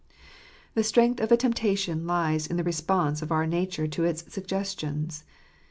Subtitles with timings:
[0.73, 5.23] The strength of a temptation lies in the response of our nature to its suggestions.